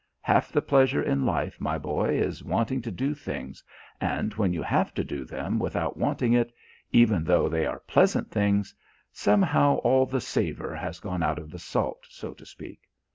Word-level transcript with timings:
Half 0.21 0.51
the 0.51 0.63
pleasure 0.63 1.03
in 1.03 1.27
life, 1.27 1.61
my 1.61 1.77
boy, 1.77 2.17
is 2.17 2.43
wanting 2.43 2.81
to 2.81 2.89
do 2.91 3.13
things, 3.13 3.63
and 3.99 4.33
when 4.33 4.51
you 4.51 4.63
have 4.63 4.95
to 4.95 5.03
do 5.03 5.25
them 5.25 5.59
without 5.59 5.95
wanting 5.95 6.33
it, 6.33 6.51
even 6.91 7.23
though 7.23 7.47
they 7.47 7.67
are 7.67 7.81
pleasant 7.81 8.31
things, 8.31 8.73
somehow 9.11 9.75
all 9.83 10.07
the 10.07 10.19
savour 10.19 10.73
has 10.73 10.99
gone 10.99 11.21
out 11.21 11.37
of 11.37 11.51
the 11.51 11.59
salt, 11.59 11.99
so 12.09 12.33
to 12.33 12.47
speak. 12.47 12.79